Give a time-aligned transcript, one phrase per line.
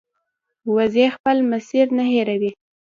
[0.75, 2.51] وزې خپل مسیر نه هېروي